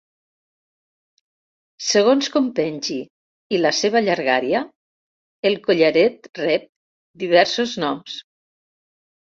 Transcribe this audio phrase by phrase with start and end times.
[1.87, 2.97] Segons com pengi
[3.57, 4.63] i la seva llargària,
[5.53, 6.69] el collaret rep
[7.27, 8.23] diversos noms.